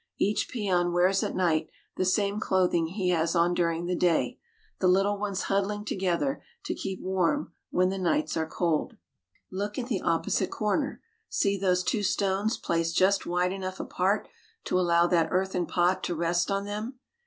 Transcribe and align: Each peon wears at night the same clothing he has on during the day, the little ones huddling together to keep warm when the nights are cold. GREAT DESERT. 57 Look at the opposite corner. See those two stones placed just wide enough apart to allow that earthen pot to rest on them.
Each 0.17 0.47
peon 0.49 0.93
wears 0.93 1.21
at 1.21 1.35
night 1.35 1.69
the 1.95 2.05
same 2.05 2.39
clothing 2.39 2.87
he 2.87 3.09
has 3.09 3.35
on 3.35 3.53
during 3.53 3.85
the 3.85 3.95
day, 3.95 4.39
the 4.79 4.87
little 4.87 5.15
ones 5.19 5.43
huddling 5.43 5.85
together 5.85 6.41
to 6.65 6.73
keep 6.73 6.99
warm 7.01 7.53
when 7.69 7.89
the 7.89 7.99
nights 7.99 8.35
are 8.35 8.47
cold. 8.47 8.93
GREAT 8.93 8.95
DESERT. 8.95 9.59
57 9.59 9.59
Look 9.59 9.77
at 9.77 9.87
the 9.89 10.01
opposite 10.01 10.49
corner. 10.49 11.01
See 11.29 11.55
those 11.55 11.83
two 11.83 12.01
stones 12.01 12.57
placed 12.57 12.97
just 12.97 13.27
wide 13.27 13.51
enough 13.51 13.79
apart 13.79 14.27
to 14.63 14.79
allow 14.79 15.05
that 15.05 15.29
earthen 15.29 15.67
pot 15.67 16.03
to 16.05 16.15
rest 16.15 16.49
on 16.49 16.65
them. 16.65 16.95